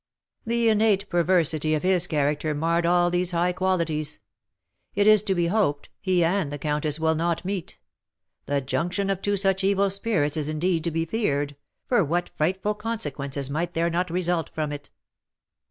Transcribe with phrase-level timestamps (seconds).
[0.47, 4.19] "The innate perversity of his character marred all these high qualities.
[4.95, 7.77] It is to be hoped he and the countess will not meet;
[8.47, 12.73] the junction of two such evil spirits is indeed to be feared, for what frightful
[12.73, 14.89] consequences might there not result from it!